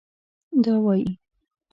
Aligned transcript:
دا 0.67 0.73
وايي 0.83 1.05